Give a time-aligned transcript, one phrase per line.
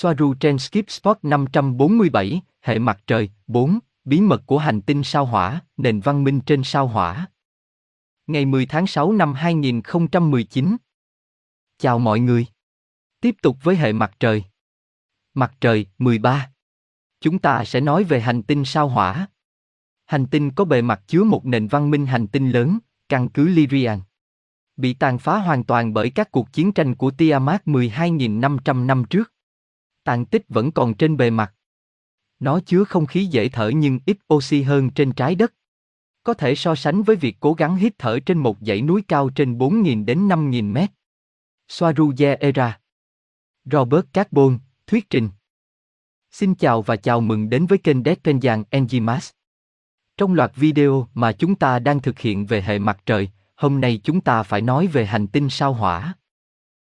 [0.00, 5.26] Soaru trên Skip Spot 547, hệ mặt trời, 4, bí mật của hành tinh sao
[5.26, 7.26] hỏa, nền văn minh trên sao hỏa.
[8.26, 10.76] Ngày 10 tháng 6 năm 2019.
[11.78, 12.46] Chào mọi người.
[13.20, 14.44] Tiếp tục với hệ mặt trời.
[15.34, 16.50] Mặt trời, 13.
[17.20, 19.26] Chúng ta sẽ nói về hành tinh sao hỏa.
[20.06, 22.78] Hành tinh có bề mặt chứa một nền văn minh hành tinh lớn,
[23.08, 24.00] căn cứ Lyrian.
[24.76, 29.32] Bị tàn phá hoàn toàn bởi các cuộc chiến tranh của Tiamat 12.500 năm trước.
[30.08, 31.54] Tàn tích vẫn còn trên bề mặt.
[32.40, 35.54] Nó chứa không khí dễ thở nhưng ít oxy hơn trên trái đất.
[36.22, 39.30] Có thể so sánh với việc cố gắng hít thở trên một dãy núi cao
[39.30, 40.90] trên 4.000 đến 5.000 mét.
[41.68, 42.80] Soaruye Era
[43.64, 45.30] Robert Carbon, thuyết trình
[46.30, 48.18] Xin chào và chào mừng đến với kênh Dead
[48.70, 49.32] Enzymas.
[50.16, 54.00] Trong loạt video mà chúng ta đang thực hiện về hệ mặt trời, hôm nay
[54.04, 56.14] chúng ta phải nói về hành tinh sao hỏa.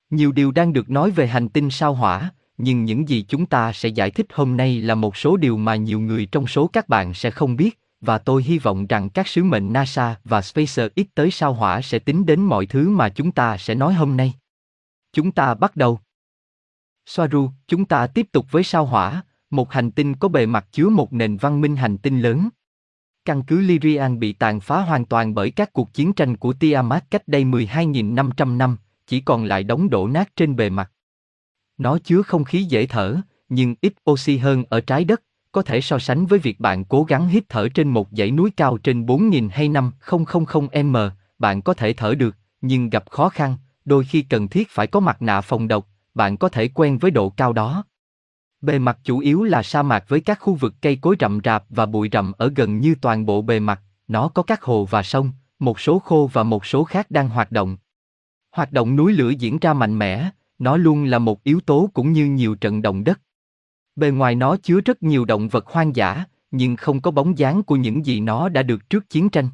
[0.10, 3.74] Nhiều điều đang được nói về hành tinh sao hỏa, nhưng những gì chúng ta
[3.74, 6.90] sẽ giải thích hôm nay là một số điều mà nhiều người trong số các
[6.90, 11.06] bạn sẽ không biết, và tôi hy vọng rằng các sứ mệnh NASA và SpaceX
[11.16, 14.34] tới sao hỏa sẽ tính đến mọi thứ mà chúng ta sẽ nói hôm nay.
[15.14, 16.00] Chúng ta bắt đầu.
[17.06, 20.90] Soaru, chúng ta tiếp tục với sao hỏa, một hành tinh có bề mặt chứa
[20.90, 22.50] một nền văn minh hành tinh lớn.
[23.26, 27.12] Căn cứ Lyrian bị tàn phá hoàn toàn bởi các cuộc chiến tranh của Tiamat
[27.12, 30.92] cách đây 12.500 năm, chỉ còn lại đống đổ nát trên bề mặt.
[31.78, 33.18] Nó chứa không khí dễ thở,
[33.50, 37.04] nhưng ít oxy hơn ở trái đất, có thể so sánh với việc bạn cố
[37.04, 40.98] gắng hít thở trên một dãy núi cao trên 4.000 hay 5.000 m,
[41.40, 45.00] bạn có thể thở được, nhưng gặp khó khăn, đôi khi cần thiết phải có
[45.00, 47.84] mặt nạ phòng độc, bạn có thể quen với độ cao đó.
[48.62, 51.64] Bề mặt chủ yếu là sa mạc với các khu vực cây cối rậm rạp
[51.70, 55.04] và bụi rậm ở gần như toàn bộ bề mặt, nó có các hồ và
[55.04, 57.78] sông, một số khô và một số khác đang hoạt động.
[58.52, 62.12] Hoạt động núi lửa diễn ra mạnh mẽ, nó luôn là một yếu tố cũng
[62.12, 63.22] như nhiều trận động đất.
[63.96, 67.64] Bề ngoài nó chứa rất nhiều động vật hoang dã, nhưng không có bóng dáng
[67.64, 69.50] của những gì nó đã được trước chiến tranh.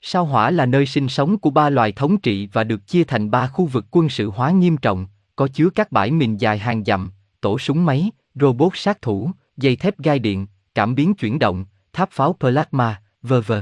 [0.00, 3.30] Sao hỏa là nơi sinh sống của ba loài thống trị và được chia thành
[3.30, 6.84] ba khu vực quân sự hóa nghiêm trọng, có chứa các bãi mìn dài hàng
[6.84, 11.64] dặm, tổ súng máy, robot sát thủ, dây thép gai điện, cảm biến chuyển động,
[11.92, 13.52] tháp pháo plasma, v.v.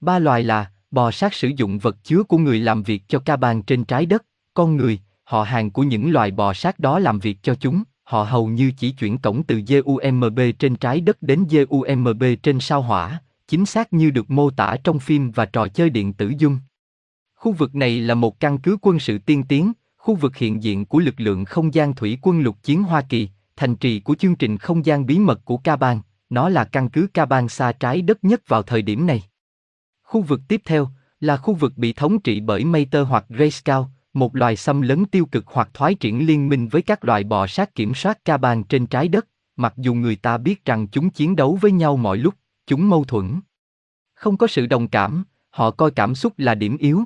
[0.00, 3.36] Ba loài là bò sát sử dụng vật chứa của người làm việc cho ca
[3.36, 7.18] bàn trên trái đất, con người, họ hàng của những loài bò sát đó làm
[7.18, 11.46] việc cho chúng, họ hầu như chỉ chuyển cổng từ GUMB trên trái đất đến
[11.50, 15.90] GUMB trên sao hỏa, chính xác như được mô tả trong phim và trò chơi
[15.90, 16.58] điện tử dung.
[17.34, 20.84] Khu vực này là một căn cứ quân sự tiên tiến, khu vực hiện diện
[20.84, 24.36] của lực lượng không gian thủy quân lục chiến Hoa Kỳ, thành trì của chương
[24.36, 26.00] trình không gian bí mật của Caban,
[26.30, 29.22] nó là căn cứ Caban xa trái đất nhất vào thời điểm này.
[30.02, 30.88] Khu vực tiếp theo
[31.20, 35.26] là khu vực bị thống trị bởi Mater hoặc Grayscale, một loài xâm lấn tiêu
[35.26, 38.86] cực hoặc thoái triển liên minh với các loài bò sát kiểm soát Caban trên
[38.86, 42.34] trái đất, mặc dù người ta biết rằng chúng chiến đấu với nhau mọi lúc,
[42.66, 43.40] chúng mâu thuẫn.
[44.14, 47.04] Không có sự đồng cảm, họ coi cảm xúc là điểm yếu.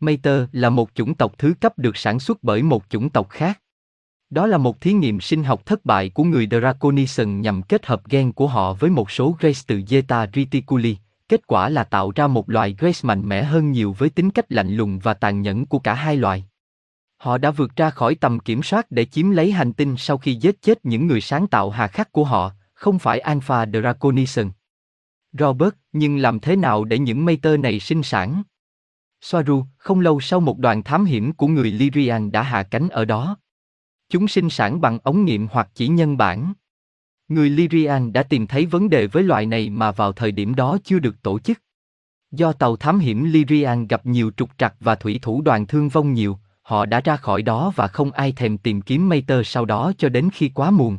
[0.00, 3.60] Mater là một chủng tộc thứ cấp được sản xuất bởi một chủng tộc khác.
[4.30, 8.08] Đó là một thí nghiệm sinh học thất bại của người Draconison nhằm kết hợp
[8.08, 10.96] gen của họ với một số race từ Zeta Reticuli.
[11.28, 14.52] Kết quả là tạo ra một loài Grace mạnh mẽ hơn nhiều với tính cách
[14.52, 16.44] lạnh lùng và tàn nhẫn của cả hai loài.
[17.16, 20.34] Họ đã vượt ra khỏi tầm kiểm soát để chiếm lấy hành tinh sau khi
[20.34, 24.50] giết chết những người sáng tạo hà khắc của họ, không phải Alpha Draconison.
[25.32, 28.42] Robert, nhưng làm thế nào để những Mater này sinh sản?
[29.20, 33.04] Soaru, không lâu sau một đoàn thám hiểm của người Lyrian đã hạ cánh ở
[33.04, 33.36] đó.
[34.08, 36.52] Chúng sinh sản bằng ống nghiệm hoặc chỉ nhân bản.
[37.28, 40.78] Người Lyrian đã tìm thấy vấn đề với loài này mà vào thời điểm đó
[40.84, 41.58] chưa được tổ chức.
[42.30, 46.12] Do tàu thám hiểm Lyrian gặp nhiều trục trặc và thủy thủ đoàn thương vong
[46.12, 49.92] nhiều, họ đã ra khỏi đó và không ai thèm tìm kiếm Mater sau đó
[49.98, 50.98] cho đến khi quá muộn.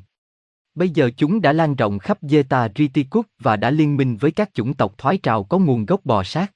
[0.76, 4.54] Bây giờ chúng đã lan rộng khắp Zeta Reticus và đã liên minh với các
[4.54, 6.52] chủng tộc thoái trào có nguồn gốc bò sát.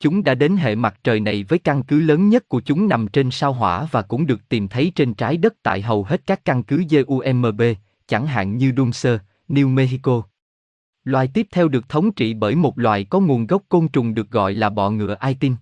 [0.00, 3.08] Chúng đã đến hệ mặt trời này với căn cứ lớn nhất của chúng nằm
[3.08, 6.44] trên sao hỏa và cũng được tìm thấy trên trái đất tại hầu hết các
[6.44, 7.62] căn cứ GUMB,
[8.06, 10.22] chẳng hạn như Dumser, New Mexico.
[11.04, 14.30] Loài tiếp theo được thống trị bởi một loài có nguồn gốc côn trùng được
[14.30, 15.54] gọi là bọ ngựa Aitin.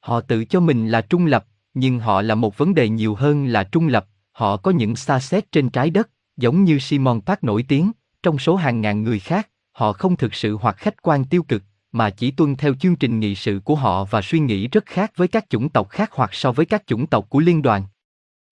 [0.00, 3.46] Họ tự cho mình là trung lập, nhưng họ là một vấn đề nhiều hơn
[3.46, 7.44] là trung lập, họ có những xa xét trên trái đất, giống như Simon Park
[7.44, 7.92] nổi tiếng,
[8.22, 11.62] trong số hàng ngàn người khác, họ không thực sự hoặc khách quan tiêu cực,
[11.92, 15.12] mà chỉ tuân theo chương trình nghị sự của họ và suy nghĩ rất khác
[15.16, 17.84] với các chủng tộc khác hoặc so với các chủng tộc của liên đoàn.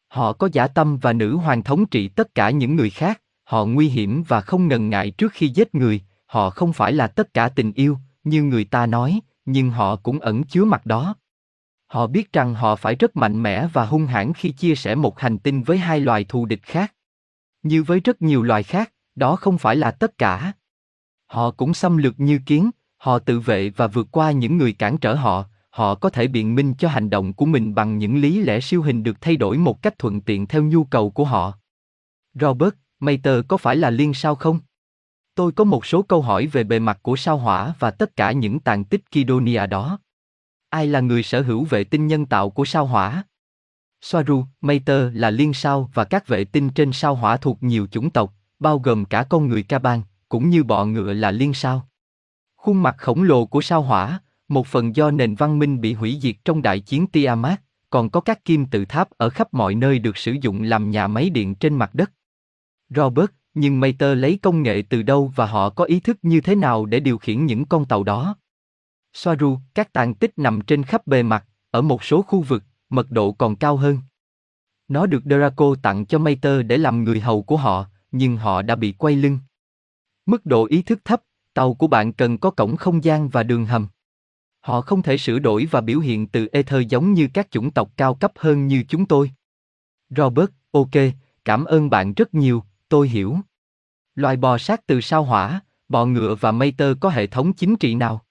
[0.08, 3.64] Họ có giả tâm và nữ hoàng thống trị tất cả những người khác, họ
[3.64, 7.34] nguy hiểm và không ngần ngại trước khi giết người, họ không phải là tất
[7.34, 11.14] cả tình yêu, như người ta nói, nhưng họ cũng ẩn chứa mặt đó.
[11.87, 15.20] Họ biết rằng họ phải rất mạnh mẽ và hung hãn khi chia sẻ một
[15.20, 16.94] hành tinh với hai loài thù địch khác.
[17.62, 20.52] Như với rất nhiều loài khác, đó không phải là tất cả.
[21.26, 24.99] Họ cũng xâm lược như kiến, họ tự vệ và vượt qua những người cản
[24.99, 25.44] trở họ,
[25.78, 28.82] họ có thể biện minh cho hành động của mình bằng những lý lẽ siêu
[28.82, 31.52] hình được thay đổi một cách thuận tiện theo nhu cầu của họ.
[32.34, 34.60] Robert, Mater có phải là liên sao không?
[35.34, 38.32] Tôi có một số câu hỏi về bề mặt của sao hỏa và tất cả
[38.32, 39.98] những tàn tích Kidonia đó.
[40.70, 43.25] Ai là người sở hữu vệ tinh nhân tạo của sao hỏa?
[44.00, 48.10] Soaru, Mater là liên sao và các vệ tinh trên sao hỏa thuộc nhiều chủng
[48.10, 51.88] tộc, bao gồm cả con người Kaban, cũng như bọ ngựa là liên sao.
[52.56, 56.19] Khuôn mặt khổng lồ của sao hỏa, một phần do nền văn minh bị hủy
[56.23, 59.99] diệt trong đại chiến Tiamat, còn có các kim tự tháp ở khắp mọi nơi
[59.99, 62.12] được sử dụng làm nhà máy điện trên mặt đất.
[62.89, 66.55] Robert, nhưng Mater lấy công nghệ từ đâu và họ có ý thức như thế
[66.55, 68.37] nào để điều khiển những con tàu đó?
[69.12, 73.11] Soaru, các tàn tích nằm trên khắp bề mặt, ở một số khu vực, mật
[73.11, 73.99] độ còn cao hơn.
[74.89, 78.77] Nó được Draco tặng cho Mater để làm người hầu của họ, nhưng họ đã
[78.77, 79.39] bị quay lưng.
[80.27, 81.23] Mức độ ý thức thấp,
[81.55, 83.89] tàu của bạn cần có cổng không gian và đường hầm.
[84.69, 87.91] Họ không thể sửa đổi và biểu hiện từ ether giống như các chủng tộc
[87.97, 89.31] cao cấp hơn như chúng tôi.
[90.11, 90.91] Robert, ok,
[91.44, 93.37] cảm ơn bạn rất nhiều, tôi hiểu.
[94.15, 97.76] Loài bò sát từ sao hỏa, bò ngựa và mây tơ có hệ thống chính
[97.76, 98.25] trị nào?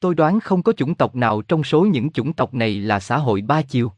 [0.00, 3.18] Tôi đoán không có chủng tộc nào trong số những chủng tộc này là xã
[3.18, 3.92] hội ba chiều.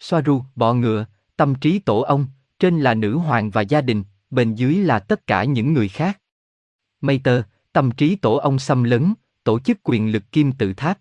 [0.00, 2.26] Soaru, bò ngựa, tâm trí tổ ông,
[2.58, 6.20] trên là nữ hoàng và gia đình, bên dưới là tất cả những người khác.
[7.00, 7.42] Mây tơ,
[7.72, 10.98] tâm trí tổ ông xâm lấn, tổ chức quyền lực kim tự tháp.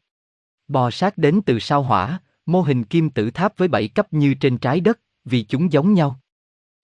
[0.67, 4.33] Bò sát đến từ sao hỏa, mô hình kim tự tháp với bảy cấp như
[4.33, 6.19] trên trái đất, vì chúng giống nhau.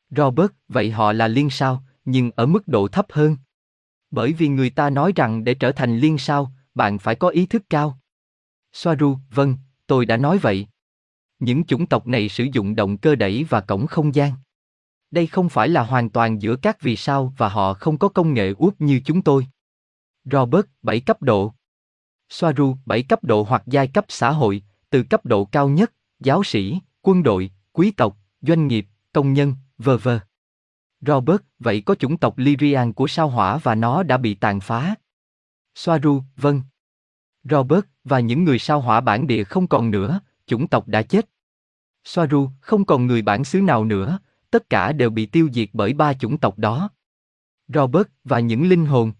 [0.10, 3.38] Robert, vậy họ là liên sao, nhưng ở mức độ thấp hơn.
[4.12, 7.46] Bởi vì người ta nói rằng để trở thành liên sao, bạn phải có ý
[7.46, 8.00] thức cao.
[8.74, 9.58] Soaru, vâng,
[9.88, 10.68] tôi đã nói vậy.
[11.40, 14.32] Những chủng tộc này sử dụng động cơ đẩy và cổng không gian.
[15.12, 18.34] Đây không phải là hoàn toàn giữa các vì sao và họ không có công
[18.34, 19.48] nghệ úp như chúng tôi.
[20.32, 21.54] Robert, 7 cấp độ.
[22.30, 26.44] Soaru, 7 cấp độ hoặc giai cấp xã hội, từ cấp độ cao nhất, giáo
[26.44, 30.10] sĩ, quân đội, quý tộc, doanh nghiệp, công nhân, v.v.
[31.02, 34.96] Robert, vậy có chủng tộc Lyrian của sao hỏa và nó đã bị tàn phá.
[35.76, 36.62] Soaru, vâng.
[37.44, 41.30] Robert, và những người sao hỏa bản địa không còn nữa, chủng tộc đã chết.
[42.04, 44.20] Soaru, không còn người bản xứ nào nữa,
[44.52, 46.90] tất cả đều bị tiêu diệt bởi ba chủng tộc đó.
[47.68, 49.12] Robert, và những linh hồn.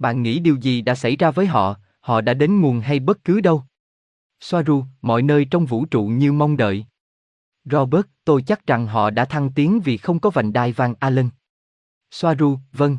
[0.00, 3.24] Bạn nghĩ điều gì đã xảy ra với họ, họ đã đến nguồn hay bất
[3.24, 3.64] cứ đâu?
[4.40, 6.86] Soaru, mọi nơi trong vũ trụ như mong đợi.
[7.64, 11.28] Robert, tôi chắc rằng họ đã thăng tiến vì không có vành đai vàng Allen.
[12.10, 12.98] Soaru, vâng.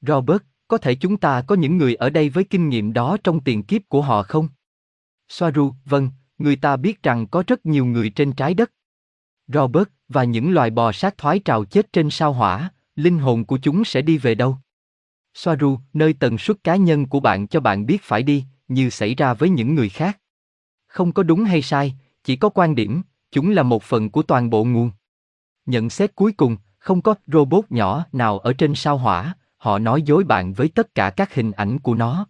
[0.00, 3.40] Robert, có thể chúng ta có những người ở đây với kinh nghiệm đó trong
[3.40, 4.48] tiền kiếp của họ không?
[5.28, 8.72] Soaru, vâng, người ta biết rằng có rất nhiều người trên trái đất.
[9.46, 13.58] Robert, và những loài bò sát thoái trào chết trên sao hỏa, linh hồn của
[13.62, 14.58] chúng sẽ đi về đâu?
[15.34, 19.14] Soaru, nơi tần suất cá nhân của bạn cho bạn biết phải đi, như xảy
[19.14, 20.18] ra với những người khác.
[20.86, 21.94] Không có đúng hay sai,
[22.24, 24.90] chỉ có quan điểm, chúng là một phần của toàn bộ nguồn.
[25.66, 30.02] Nhận xét cuối cùng, không có robot nhỏ nào ở trên sao hỏa, họ nói
[30.02, 32.26] dối bạn với tất cả các hình ảnh của nó.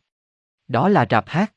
[0.69, 1.53] Đó là rạp hát.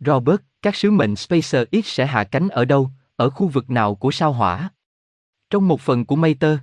[0.00, 3.94] Robert, các sứ mệnh Spacer X sẽ hạ cánh ở đâu, ở khu vực nào
[3.94, 4.70] của sao hỏa?
[5.50, 6.58] Trong một phần của Mater.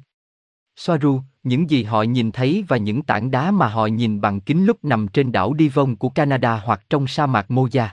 [0.79, 4.65] Soaru, những gì họ nhìn thấy và những tảng đá mà họ nhìn bằng kính
[4.65, 7.87] lúc nằm trên đảo Devon của Canada hoặc trong sa mạc Moja.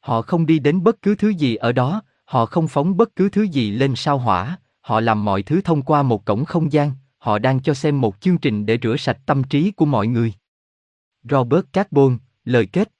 [0.00, 3.28] Họ không đi đến bất cứ thứ gì ở đó, họ không phóng bất cứ
[3.28, 6.92] thứ gì lên sao hỏa, họ làm mọi thứ thông qua một cổng không gian,
[7.18, 10.32] họ đang cho xem một chương trình để rửa sạch tâm trí của mọi người.
[11.30, 12.92] Robert Carbon, lời kết.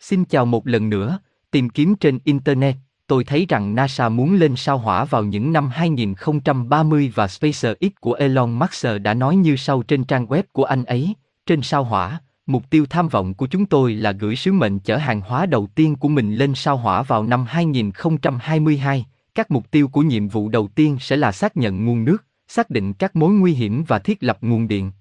[0.00, 1.18] Xin chào một lần nữa,
[1.50, 5.68] tìm kiếm trên Internet, tôi thấy rằng NASA muốn lên sao hỏa vào những năm
[5.68, 10.84] 2030 và SpaceX của Elon Musk đã nói như sau trên trang web của anh
[10.84, 11.14] ấy,
[11.46, 14.96] trên sao hỏa, mục tiêu tham vọng của chúng tôi là gửi sứ mệnh chở
[14.96, 19.06] hàng hóa đầu tiên của mình lên sao hỏa vào năm 2022.
[19.34, 22.70] Các mục tiêu của nhiệm vụ đầu tiên sẽ là xác nhận nguồn nước, xác
[22.70, 24.92] định các mối nguy hiểm và thiết lập nguồn điện.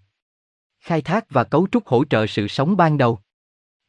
[0.79, 3.19] Khai thác và cấu trúc hỗ trợ sự sống ban đầu.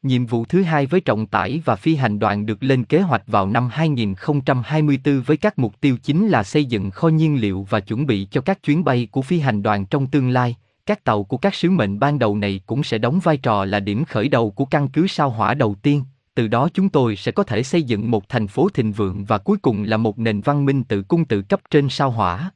[0.07, 3.23] Nhiệm vụ thứ hai với trọng tải và phi hành đoàn được lên kế hoạch
[3.27, 7.79] vào năm 2024 với các mục tiêu chính là xây dựng kho nhiên liệu và
[7.79, 10.55] chuẩn bị cho các chuyến bay của phi hành đoàn trong tương lai.
[10.85, 13.79] Các tàu của các sứ mệnh ban đầu này cũng sẽ đóng vai trò là
[13.79, 16.03] điểm khởi đầu của căn cứ sao hỏa đầu tiên,
[16.35, 19.37] từ đó chúng tôi sẽ có thể xây dựng một thành phố thịnh vượng và
[19.37, 22.51] cuối cùng là một nền văn minh tự cung tự cấp trên sao hỏa.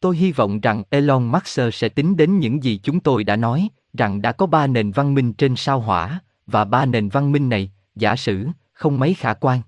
[0.00, 3.68] Tôi hy vọng rằng Elon Musk sẽ tính đến những gì chúng tôi đã nói,
[3.98, 7.48] rằng đã có ba nền văn minh trên sao hỏa, và ba nền văn minh
[7.48, 9.60] này, giả sử, không mấy khả quan.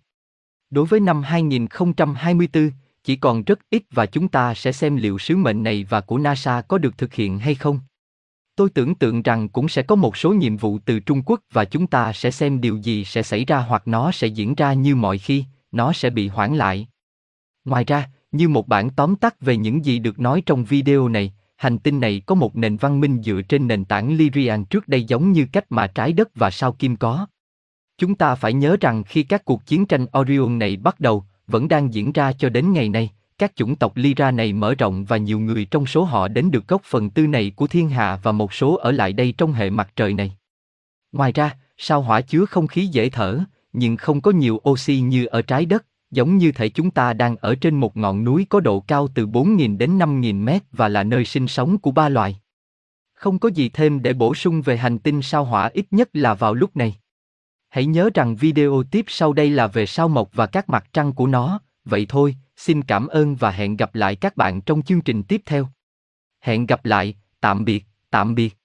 [0.70, 2.70] Đối với năm 2024,
[3.04, 6.18] chỉ còn rất ít và chúng ta sẽ xem liệu sứ mệnh này và của
[6.18, 7.80] NASA có được thực hiện hay không.
[8.56, 11.64] Tôi tưởng tượng rằng cũng sẽ có một số nhiệm vụ từ Trung Quốc và
[11.64, 14.96] chúng ta sẽ xem điều gì sẽ xảy ra hoặc nó sẽ diễn ra như
[14.96, 16.88] mọi khi, nó sẽ bị hoãn lại.
[17.64, 21.32] Ngoài ra, như một bản tóm tắt về những gì được nói trong video này,
[21.58, 25.04] hành tinh này có một nền văn minh dựa trên nền tảng Lyrian trước đây
[25.04, 27.26] giống như cách mà trái đất và sao kim có.
[27.98, 31.68] Chúng ta phải nhớ rằng khi các cuộc chiến tranh Orion này bắt đầu, vẫn
[31.68, 35.16] đang diễn ra cho đến ngày nay, các chủng tộc Lyra này mở rộng và
[35.16, 38.32] nhiều người trong số họ đến được gốc phần tư này của thiên hạ và
[38.32, 40.36] một số ở lại đây trong hệ mặt trời này.
[41.12, 43.40] Ngoài ra, sao hỏa chứa không khí dễ thở,
[43.72, 47.36] nhưng không có nhiều oxy như ở trái đất, giống như thể chúng ta đang
[47.36, 51.02] ở trên một ngọn núi có độ cao từ 4.000 đến 5.000 mét và là
[51.02, 52.36] nơi sinh sống của ba loài.
[53.14, 56.34] Không có gì thêm để bổ sung về hành tinh sao hỏa ít nhất là
[56.34, 56.94] vào lúc này.
[57.68, 61.12] Hãy nhớ rằng video tiếp sau đây là về sao mộc và các mặt trăng
[61.12, 65.00] của nó, vậy thôi, xin cảm ơn và hẹn gặp lại các bạn trong chương
[65.00, 65.68] trình tiếp theo.
[66.40, 68.57] Hẹn gặp lại, tạm biệt, tạm biệt.